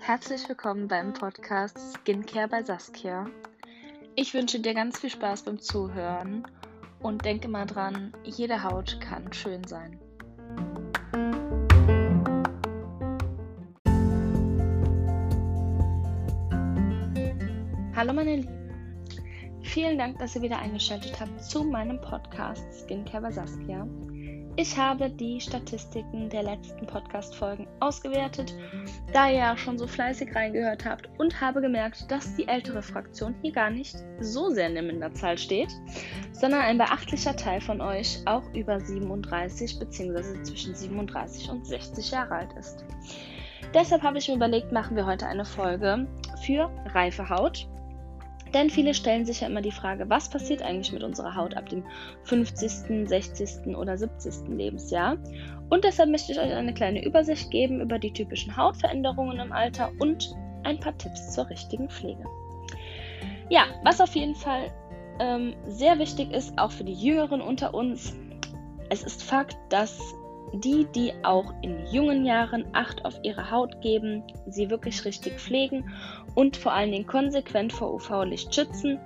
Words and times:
Herzlich 0.00 0.48
willkommen 0.48 0.88
beim 0.88 1.12
Podcast 1.12 1.78
Skincare 1.92 2.48
bei 2.48 2.64
Saskia. 2.64 3.26
Ich 4.16 4.34
wünsche 4.34 4.58
dir 4.58 4.74
ganz 4.74 4.98
viel 4.98 5.10
Spaß 5.10 5.42
beim 5.42 5.60
Zuhören 5.60 6.44
und 6.98 7.24
denke 7.24 7.46
mal 7.46 7.64
dran, 7.64 8.12
jede 8.24 8.64
Haut 8.64 9.00
kann 9.00 9.32
schön 9.32 9.62
sein. 9.62 10.00
Hallo 17.94 18.12
meine 18.12 18.34
Lieben, 18.34 18.55
vielen 19.76 19.98
Dank, 19.98 20.18
dass 20.18 20.34
ihr 20.34 20.40
wieder 20.40 20.58
eingeschaltet 20.58 21.20
habt 21.20 21.44
zu 21.44 21.62
meinem 21.62 22.00
Podcast 22.00 22.64
Skincare 22.72 23.24
bei 23.24 23.30
Saskia. 23.30 23.86
Ich 24.56 24.74
habe 24.74 25.10
die 25.10 25.38
Statistiken 25.38 26.30
der 26.30 26.44
letzten 26.44 26.86
Podcast-Folgen 26.86 27.68
ausgewertet, 27.80 28.54
da 29.12 29.28
ihr 29.28 29.36
ja 29.36 29.54
schon 29.54 29.76
so 29.76 29.86
fleißig 29.86 30.34
reingehört 30.34 30.86
habt 30.86 31.10
und 31.18 31.42
habe 31.42 31.60
gemerkt, 31.60 32.10
dass 32.10 32.34
die 32.36 32.48
ältere 32.48 32.80
Fraktion 32.80 33.34
hier 33.42 33.52
gar 33.52 33.68
nicht 33.68 33.96
so 34.18 34.48
sehr 34.48 34.68
in 34.68 34.76
der 34.76 34.82
Minderzahl 34.82 35.36
steht, 35.36 35.68
sondern 36.32 36.62
ein 36.62 36.78
beachtlicher 36.78 37.36
Teil 37.36 37.60
von 37.60 37.82
euch 37.82 38.20
auch 38.24 38.50
über 38.54 38.80
37 38.80 39.78
bzw. 39.78 40.42
zwischen 40.42 40.74
37 40.74 41.50
und 41.50 41.66
60 41.66 42.12
Jahre 42.12 42.34
alt 42.34 42.54
ist. 42.58 42.82
Deshalb 43.74 44.00
habe 44.00 44.16
ich 44.16 44.28
mir 44.28 44.36
überlegt, 44.36 44.72
machen 44.72 44.96
wir 44.96 45.04
heute 45.04 45.26
eine 45.26 45.44
Folge 45.44 46.08
für 46.46 46.70
reife 46.94 47.28
Haut 47.28 47.68
denn 48.56 48.70
viele 48.70 48.94
stellen 48.94 49.26
sich 49.26 49.42
ja 49.42 49.48
immer 49.48 49.60
die 49.60 49.70
Frage, 49.70 50.08
was 50.08 50.30
passiert 50.30 50.62
eigentlich 50.62 50.90
mit 50.90 51.02
unserer 51.02 51.34
Haut 51.34 51.54
ab 51.54 51.68
dem 51.68 51.84
50., 52.24 53.06
60. 53.06 53.76
oder 53.76 53.98
70. 53.98 54.48
Lebensjahr? 54.48 55.18
Und 55.68 55.84
deshalb 55.84 56.08
möchte 56.08 56.32
ich 56.32 56.38
euch 56.38 56.54
eine 56.54 56.72
kleine 56.72 57.04
Übersicht 57.04 57.50
geben 57.50 57.82
über 57.82 57.98
die 57.98 58.14
typischen 58.14 58.56
Hautveränderungen 58.56 59.40
im 59.40 59.52
Alter 59.52 59.92
und 59.98 60.34
ein 60.62 60.80
paar 60.80 60.96
Tipps 60.96 61.34
zur 61.34 61.50
richtigen 61.50 61.90
Pflege. 61.90 62.24
Ja, 63.50 63.64
was 63.84 64.00
auf 64.00 64.14
jeden 64.14 64.34
Fall 64.34 64.72
ähm, 65.20 65.54
sehr 65.66 65.98
wichtig 65.98 66.32
ist, 66.32 66.58
auch 66.58 66.70
für 66.70 66.84
die 66.84 66.94
Jüngeren 66.94 67.42
unter 67.42 67.74
uns, 67.74 68.16
es 68.88 69.02
ist 69.02 69.22
Fakt, 69.22 69.58
dass 69.68 70.14
die, 70.52 70.86
die 70.94 71.12
auch 71.22 71.52
in 71.62 71.86
jungen 71.90 72.24
Jahren 72.24 72.66
Acht 72.72 73.04
auf 73.04 73.18
ihre 73.22 73.50
Haut 73.50 73.80
geben, 73.80 74.22
sie 74.46 74.70
wirklich 74.70 75.04
richtig 75.04 75.40
pflegen 75.40 75.92
und 76.34 76.56
vor 76.56 76.72
allen 76.72 76.92
Dingen 76.92 77.06
konsequent 77.06 77.72
vor 77.72 77.94
UV-Licht 77.94 78.54
schützen, 78.54 78.98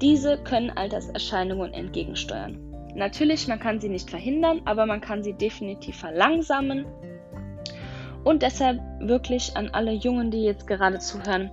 diese 0.00 0.38
können 0.38 0.70
Alterserscheinungen 0.70 1.72
entgegensteuern. 1.72 2.58
Natürlich, 2.94 3.46
man 3.46 3.60
kann 3.60 3.80
sie 3.80 3.88
nicht 3.88 4.08
verhindern, 4.08 4.62
aber 4.64 4.86
man 4.86 5.00
kann 5.00 5.22
sie 5.22 5.34
definitiv 5.34 5.96
verlangsamen. 5.96 6.86
Und 8.24 8.42
deshalb 8.42 8.80
wirklich 9.00 9.56
an 9.56 9.68
alle 9.70 9.92
Jungen, 9.92 10.30
die 10.30 10.42
jetzt 10.42 10.66
gerade 10.66 10.98
zuhören, 10.98 11.50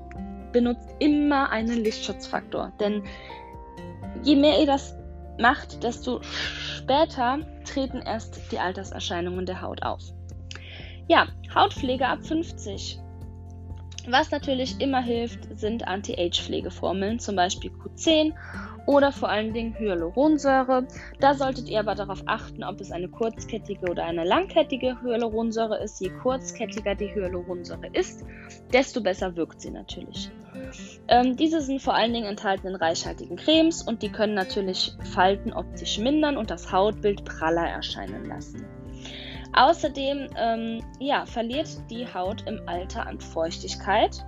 benutzt 0.53 0.90
immer 1.00 1.50
einen 1.50 1.84
Lichtschutzfaktor. 1.84 2.72
Denn 2.80 3.03
je 4.23 4.36
mehr 4.36 4.59
ihr 4.59 4.66
das 4.66 4.95
macht, 5.39 5.84
desto 5.84 6.22
später 6.23 7.39
treten 7.66 8.02
erst 8.02 8.52
die 8.52 8.59
Alterserscheinungen 8.59 9.45
der 9.45 9.62
Haut 9.62 9.84
auf. 9.84 10.02
Ja, 11.08 11.28
Hautpflege 11.53 12.08
ab 12.08 12.23
50. 12.23 13.00
Was 14.08 14.31
natürlich 14.31 14.81
immer 14.81 15.02
hilft, 15.02 15.58
sind 15.58 15.88
Anti-Age-Pflegeformeln, 15.88 17.20
zum 17.20 17.36
Beispiel 17.36 17.72
Q10 17.72 18.34
oder 18.86 19.12
vor 19.12 19.30
allen 19.30 19.53
Dingen 19.53 19.78
Hyaluronsäure. 19.78 20.88
Da 21.20 21.34
solltet 21.34 21.70
ihr 21.70 21.80
aber 21.80 21.95
darauf 21.95 22.22
achten, 22.26 22.64
ob 22.64 22.81
es 22.81 22.92
eine 22.92 23.08
kurzkettige 23.08 23.90
oder 23.90 24.03
eine 24.03 24.23
langkettige 24.23 25.02
Hyaluronsäure 25.02 25.81
ist. 25.81 26.02
Je 26.02 26.09
kurzkettiger 26.09 26.95
die 26.95 27.14
Hyaluronsäure 27.14 27.88
ist, 27.94 28.25
desto 28.72 29.02
besser 29.02 29.36
wirkt 29.36 29.62
sie 29.62 29.72
natürlich. 29.72 30.30
Ähm, 31.08 31.35
diese 31.35 31.62
sind 31.62 31.81
vor 31.81 31.94
allen 31.94 32.13
Dingen 32.13 32.25
enthalten 32.25 32.68
in 32.68 32.75
reichhaltigen 32.75 33.38
Cremes 33.38 33.81
und 33.81 34.02
die 34.02 34.12
können 34.12 34.34
natürlich 34.34 34.94
Falten 35.13 35.53
optisch 35.53 35.97
mindern 36.00 36.38
und 36.38 36.50
das 36.50 36.72
Hautbild 36.72 37.25
praller 37.25 37.68
erscheinen 37.68 38.25
lassen. 38.25 38.66
Außerdem 39.53 40.29
ähm, 40.35 40.84
ja, 41.00 41.25
verliert 41.25 41.69
die 41.90 42.12
Haut 42.12 42.47
im 42.47 42.62
Alter 42.68 43.06
an 43.06 43.19
Feuchtigkeit. 43.19 44.25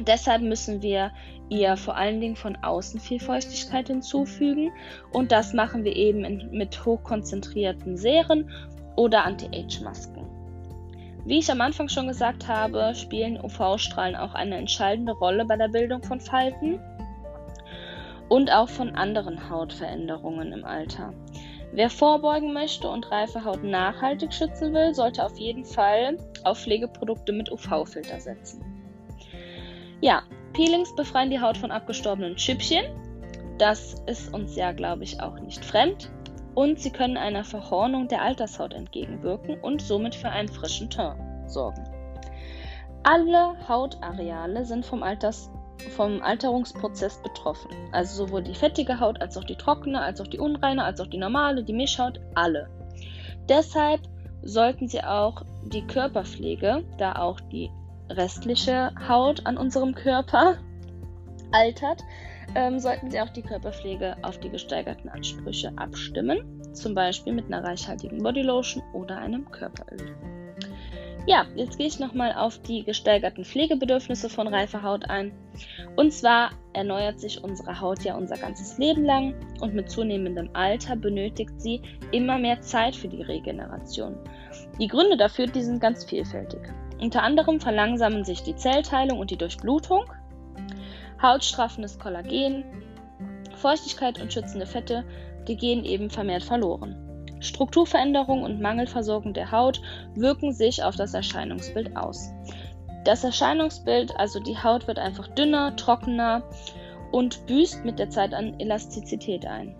Deshalb 0.00 0.42
müssen 0.42 0.82
wir 0.82 1.12
ihr 1.48 1.76
vor 1.76 1.96
allen 1.96 2.20
Dingen 2.20 2.36
von 2.36 2.56
außen 2.56 3.00
viel 3.00 3.20
Feuchtigkeit 3.20 3.88
hinzufügen 3.88 4.72
und 5.12 5.32
das 5.32 5.52
machen 5.52 5.84
wir 5.84 5.94
eben 5.94 6.24
in, 6.24 6.50
mit 6.50 6.84
hochkonzentrierten 6.84 7.96
Seren 7.96 8.50
oder 8.96 9.24
Anti-Age-Masken. 9.24 10.24
Wie 11.24 11.38
ich 11.38 11.50
am 11.50 11.60
Anfang 11.60 11.88
schon 11.88 12.08
gesagt 12.08 12.48
habe, 12.48 12.94
spielen 12.94 13.40
UV-Strahlen 13.42 14.14
auch 14.14 14.34
eine 14.34 14.56
entscheidende 14.56 15.12
Rolle 15.12 15.44
bei 15.46 15.56
der 15.56 15.68
Bildung 15.68 16.02
von 16.02 16.20
Falten 16.20 16.78
und 18.28 18.52
auch 18.52 18.68
von 18.68 18.94
anderen 18.94 19.48
Hautveränderungen 19.48 20.52
im 20.52 20.64
Alter. 20.64 21.14
Wer 21.72 21.90
vorbeugen 21.90 22.52
möchte 22.52 22.88
und 22.88 23.10
reife 23.10 23.44
Haut 23.44 23.64
nachhaltig 23.64 24.32
schützen 24.32 24.72
will, 24.74 24.94
sollte 24.94 25.24
auf 25.24 25.36
jeden 25.38 25.64
Fall 25.64 26.18
auf 26.44 26.60
Pflegeprodukte 26.60 27.32
mit 27.32 27.50
UV-Filter 27.50 28.20
setzen. 28.20 28.62
Ja, 30.00 30.22
Peelings 30.54 30.94
befreien 30.94 31.30
die 31.30 31.40
Haut 31.40 31.56
von 31.56 31.70
abgestorbenen 31.70 32.38
Schüppchen. 32.38 32.84
Das 33.58 33.94
ist 34.06 34.32
uns 34.32 34.56
ja, 34.56 34.72
glaube 34.72 35.04
ich, 35.04 35.20
auch 35.20 35.38
nicht 35.40 35.64
fremd 35.64 36.10
und 36.54 36.78
sie 36.78 36.90
können 36.90 37.16
einer 37.16 37.44
Verhornung 37.44 38.08
der 38.08 38.22
Altershaut 38.22 38.72
entgegenwirken 38.72 39.60
und 39.60 39.82
somit 39.82 40.14
für 40.14 40.28
einen 40.28 40.48
frischen 40.48 40.88
Teint 40.90 41.20
sorgen. 41.50 41.84
Alle 43.02 43.54
Hautareale 43.68 44.64
sind 44.64 44.86
vom, 44.86 45.02
Alters, 45.02 45.50
vom 45.96 46.22
Alterungsprozess 46.22 47.20
betroffen. 47.22 47.70
Also 47.92 48.26
sowohl 48.26 48.42
die 48.42 48.54
fettige 48.54 48.98
Haut 48.98 49.20
als 49.20 49.36
auch 49.36 49.44
die 49.44 49.56
trockene, 49.56 50.00
als 50.00 50.20
auch 50.20 50.26
die 50.26 50.38
unreine, 50.38 50.84
als 50.84 51.00
auch 51.00 51.08
die 51.08 51.18
normale, 51.18 51.64
die 51.64 51.74
Mischhaut, 51.74 52.20
alle. 52.34 52.68
Deshalb 53.48 54.00
sollten 54.42 54.88
Sie 54.88 55.02
auch 55.02 55.42
die 55.64 55.86
Körperpflege, 55.86 56.84
da 56.96 57.16
auch 57.16 57.40
die 57.40 57.70
restliche 58.10 58.92
Haut 59.08 59.46
an 59.46 59.56
unserem 59.56 59.94
Körper 59.94 60.58
altert, 61.52 62.02
ähm, 62.54 62.78
sollten 62.78 63.10
Sie 63.10 63.20
auch 63.20 63.30
die 63.30 63.42
Körperpflege 63.42 64.16
auf 64.22 64.38
die 64.38 64.50
gesteigerten 64.50 65.08
Ansprüche 65.08 65.72
abstimmen, 65.76 66.60
zum 66.72 66.94
Beispiel 66.94 67.32
mit 67.32 67.46
einer 67.46 67.64
reichhaltigen 67.64 68.22
Bodylotion 68.22 68.82
oder 68.92 69.18
einem 69.18 69.50
Körperöl. 69.50 70.14
Ja, 71.26 71.46
jetzt 71.56 71.78
gehe 71.78 71.86
ich 71.86 71.98
nochmal 71.98 72.34
auf 72.34 72.60
die 72.60 72.84
gesteigerten 72.84 73.46
Pflegebedürfnisse 73.46 74.28
von 74.28 74.46
reifer 74.46 74.82
Haut 74.82 75.08
ein. 75.08 75.32
Und 75.96 76.12
zwar 76.12 76.50
erneuert 76.74 77.18
sich 77.18 77.42
unsere 77.42 77.80
Haut 77.80 78.02
ja 78.04 78.14
unser 78.14 78.36
ganzes 78.36 78.76
Leben 78.76 79.04
lang 79.04 79.34
und 79.60 79.74
mit 79.74 79.90
zunehmendem 79.90 80.50
Alter 80.52 80.96
benötigt 80.96 81.58
sie 81.58 81.80
immer 82.12 82.36
mehr 82.36 82.60
Zeit 82.60 82.94
für 82.94 83.08
die 83.08 83.22
Regeneration. 83.22 84.16
Die 84.78 84.88
Gründe 84.88 85.16
dafür, 85.16 85.46
die 85.46 85.62
sind 85.62 85.80
ganz 85.80 86.04
vielfältig. 86.04 86.60
Unter 87.00 87.22
anderem 87.22 87.60
verlangsamen 87.60 88.24
sich 88.24 88.42
die 88.42 88.56
Zellteilung 88.56 89.18
und 89.18 89.30
die 89.30 89.36
Durchblutung, 89.36 90.04
hautstraffendes 91.20 91.98
Kollagen, 91.98 92.64
Feuchtigkeit 93.56 94.20
und 94.20 94.32
schützende 94.32 94.66
Fette, 94.66 95.04
die 95.48 95.56
gehen 95.56 95.84
eben 95.84 96.10
vermehrt 96.10 96.42
verloren. 96.42 96.96
Strukturveränderung 97.40 98.42
und 98.42 98.60
Mangelversorgung 98.60 99.34
der 99.34 99.50
Haut 99.50 99.80
wirken 100.14 100.52
sich 100.52 100.82
auf 100.82 100.96
das 100.96 101.14
Erscheinungsbild 101.14 101.96
aus. 101.96 102.30
Das 103.04 103.22
Erscheinungsbild, 103.22 104.18
also 104.18 104.40
die 104.40 104.56
Haut 104.56 104.86
wird 104.86 104.98
einfach 104.98 105.28
dünner, 105.28 105.76
trockener 105.76 106.42
und 107.12 107.46
büßt 107.46 107.84
mit 107.84 107.98
der 107.98 108.08
Zeit 108.08 108.32
an 108.32 108.58
Elastizität 108.58 109.46
ein. 109.46 109.76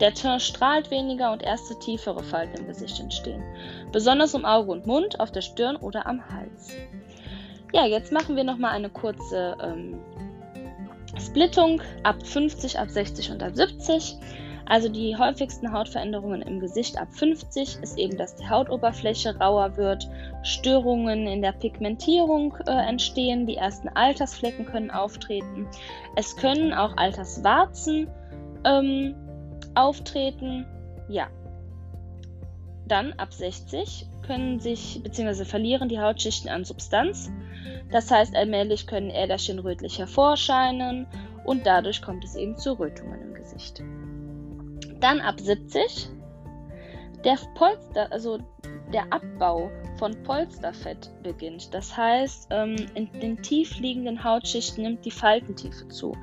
Der 0.00 0.12
Teint 0.12 0.42
strahlt 0.42 0.90
weniger 0.90 1.32
und 1.32 1.42
erste 1.42 1.78
tiefere 1.78 2.22
Falten 2.22 2.58
im 2.58 2.66
Gesicht 2.66 3.00
entstehen, 3.00 3.42
besonders 3.92 4.34
um 4.34 4.44
Auge 4.44 4.72
und 4.72 4.86
Mund, 4.86 5.20
auf 5.20 5.30
der 5.30 5.40
Stirn 5.40 5.76
oder 5.76 6.06
am 6.06 6.22
Hals. 6.30 6.76
Ja, 7.72 7.86
jetzt 7.86 8.12
machen 8.12 8.36
wir 8.36 8.44
nochmal 8.44 8.72
eine 8.72 8.90
kurze 8.90 9.56
ähm, 9.62 9.98
Splittung 11.18 11.80
ab 12.02 12.16
50, 12.24 12.78
ab 12.78 12.90
60 12.90 13.30
und 13.30 13.42
ab 13.42 13.54
70. 13.54 14.16
Also 14.68 14.88
die 14.88 15.16
häufigsten 15.16 15.72
Hautveränderungen 15.72 16.42
im 16.42 16.58
Gesicht 16.58 16.98
ab 16.98 17.08
50 17.12 17.78
ist 17.82 17.98
eben, 17.98 18.18
dass 18.18 18.34
die 18.34 18.48
Hautoberfläche 18.48 19.38
rauer 19.38 19.76
wird, 19.76 20.08
Störungen 20.42 21.26
in 21.28 21.40
der 21.40 21.52
Pigmentierung 21.52 22.56
äh, 22.66 22.72
entstehen, 22.72 23.46
die 23.46 23.56
ersten 23.56 23.88
Altersflecken 23.88 24.66
können 24.66 24.90
auftreten. 24.90 25.68
Es 26.16 26.36
können 26.36 26.74
auch 26.74 26.96
Alterswarzen 26.96 28.08
ähm, 28.64 29.14
auftreten. 29.76 30.66
Ja. 31.08 31.28
Dann 32.86 33.12
ab 33.14 33.32
60 33.32 34.06
können 34.26 34.60
sich 34.60 35.00
bzw. 35.02 35.44
verlieren 35.44 35.88
die 35.88 36.00
Hautschichten 36.00 36.50
an 36.50 36.64
Substanz. 36.64 37.30
Das 37.90 38.10
heißt, 38.10 38.34
allmählich 38.34 38.86
können 38.86 39.10
Äderchen 39.10 39.58
rötlich 39.58 39.98
hervorscheinen 39.98 41.06
und 41.44 41.66
dadurch 41.66 42.02
kommt 42.02 42.24
es 42.24 42.34
eben 42.34 42.56
zu 42.56 42.78
Rötungen 42.78 43.20
im 43.22 43.34
Gesicht. 43.34 43.82
Dann 45.00 45.20
ab 45.20 45.38
70. 45.40 46.08
Der 47.24 47.38
Polster, 47.54 48.10
also 48.12 48.38
der 48.92 49.12
Abbau 49.12 49.70
von 49.98 50.22
Polsterfett 50.22 51.10
beginnt. 51.22 51.74
Das 51.74 51.96
heißt, 51.96 52.48
ähm, 52.50 52.76
in 52.94 53.10
den 53.20 53.42
tief 53.42 53.78
liegenden 53.78 54.22
Hautschichten 54.22 54.84
nimmt 54.84 55.04
die 55.04 55.10
Faltentiefe 55.10 55.88
zu. 55.88 56.16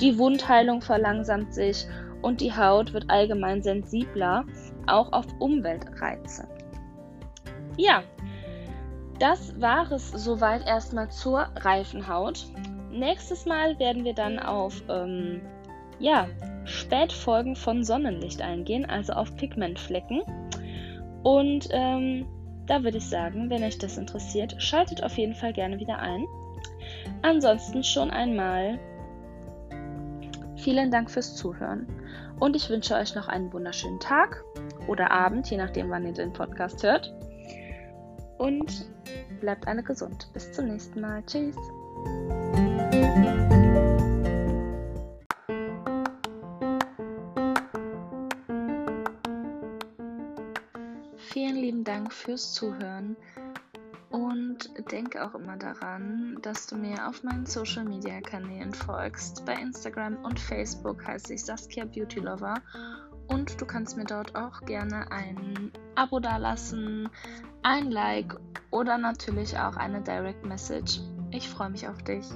Die 0.00 0.18
Wundheilung 0.18 0.82
verlangsamt 0.82 1.54
sich 1.54 1.86
und 2.22 2.40
die 2.40 2.54
Haut 2.54 2.92
wird 2.92 3.08
allgemein 3.08 3.62
sensibler, 3.62 4.44
auch 4.86 5.12
auf 5.12 5.26
Umweltreize. 5.38 6.46
Ja, 7.76 8.02
das 9.18 9.58
war 9.60 9.90
es 9.92 10.10
soweit 10.10 10.66
erstmal 10.66 11.10
zur 11.10 11.48
reifen 11.56 12.08
Haut. 12.08 12.46
Nächstes 12.90 13.46
Mal 13.46 13.78
werden 13.78 14.04
wir 14.04 14.14
dann 14.14 14.38
auf 14.38 14.82
ähm, 14.88 15.42
ja, 15.98 16.26
Spätfolgen 16.64 17.54
von 17.54 17.84
Sonnenlicht 17.84 18.42
eingehen, 18.42 18.88
also 18.88 19.12
auf 19.12 19.36
Pigmentflecken. 19.36 20.22
Und 21.22 21.68
ähm, 21.70 22.26
da 22.66 22.82
würde 22.82 22.98
ich 22.98 23.08
sagen, 23.08 23.50
wenn 23.50 23.62
euch 23.62 23.78
das 23.78 23.98
interessiert, 23.98 24.54
schaltet 24.58 25.02
auf 25.02 25.18
jeden 25.18 25.34
Fall 25.34 25.52
gerne 25.52 25.78
wieder 25.78 25.98
ein. 25.98 26.26
Ansonsten 27.22 27.84
schon 27.84 28.10
einmal 28.10 28.78
vielen 30.60 30.90
Dank 30.90 31.10
fürs 31.10 31.34
Zuhören 31.34 31.86
und 32.38 32.54
ich 32.54 32.68
wünsche 32.70 32.94
euch 32.94 33.14
noch 33.14 33.28
einen 33.28 33.52
wunderschönen 33.52 33.98
Tag 33.98 34.44
oder 34.86 35.10
Abend, 35.10 35.50
je 35.50 35.56
nachdem, 35.56 35.90
wann 35.90 36.06
ihr 36.06 36.12
den 36.12 36.32
Podcast 36.32 36.82
hört. 36.82 37.12
Und 38.38 38.86
bleibt 39.40 39.68
alle 39.68 39.82
gesund. 39.82 40.28
Bis 40.32 40.50
zum 40.52 40.68
nächsten 40.68 41.00
Mal. 41.00 41.22
Tschüss. 41.26 41.56
Vielen 51.16 51.56
lieben 51.56 51.84
Dank 51.84 52.12
fürs 52.12 52.54
Zuhören 52.54 53.16
und 54.10 54.70
denke 54.90 55.24
auch 55.24 55.34
immer 55.34 55.56
daran, 55.56 56.38
dass 56.42 56.66
du 56.66 56.76
mir 56.76 57.08
auf 57.08 57.22
meinen 57.22 57.46
Social 57.46 57.84
Media 57.84 58.20
Kanälen 58.20 58.74
folgst. 58.74 59.46
Bei 59.46 59.54
Instagram 59.54 60.16
und 60.24 60.38
Facebook 60.38 61.06
heiße 61.06 61.34
ich 61.34 61.44
Saskia 61.44 61.84
Beauty 61.84 62.20
Lover 62.20 62.54
und 63.28 63.60
du 63.60 63.64
kannst 63.64 63.96
mir 63.96 64.04
dort 64.04 64.34
auch 64.34 64.62
gerne 64.62 65.10
ein 65.12 65.72
Abo 65.94 66.18
dalassen, 66.18 67.08
ein 67.62 67.90
Like 67.90 68.36
oder 68.70 68.98
natürlich 68.98 69.56
auch 69.56 69.76
eine 69.76 70.02
Direct 70.02 70.44
Message. 70.44 71.00
Ich 71.30 71.48
freue 71.48 71.70
mich 71.70 71.86
auf 71.86 72.02
dich. 72.02 72.26